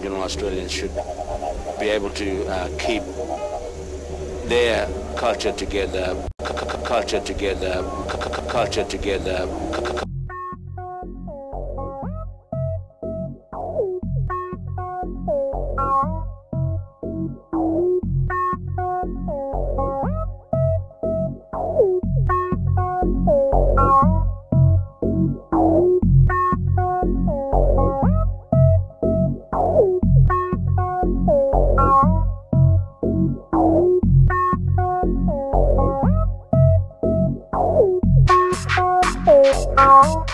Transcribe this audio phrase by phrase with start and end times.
[0.00, 0.94] Aboriginal Australians should
[1.78, 3.02] be able to uh, keep
[4.48, 4.88] their
[5.18, 6.16] culture together,
[6.86, 7.84] culture together,
[8.48, 9.46] culture together.
[39.82, 40.30] Oh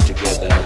[0.00, 0.61] sit together.